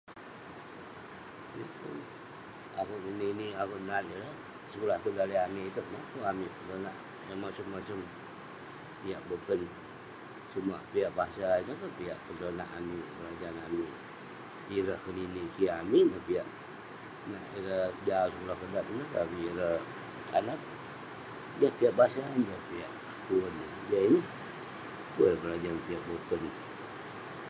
[1.57, 4.33] Ye pun...akeuk ngeninik, akeuk nat ireh.
[4.71, 6.97] Sekulah tong daleh amik iteuk mah pun amik petonak,
[7.31, 7.99] eh masem-masem
[9.01, 9.61] piak boken.
[10.51, 13.91] Sumak piak basa ineh kek piak petonak amik, berajan amik.
[14.77, 16.47] Ireh ngeninik jin amik neh piak.
[17.31, 18.57] Nak ireh jau sekulah
[19.13, 19.79] pavik ireh
[20.39, 20.61] anaq.
[21.59, 22.91] Jah piak basa ineh piak
[23.27, 23.55] tuen,
[23.89, 24.25] jah ineh.
[25.15, 26.41] Ye pun eh berajan piak boken.